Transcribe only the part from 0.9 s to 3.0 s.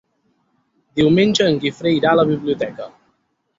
Diumenge en Guifré irà a la biblioteca.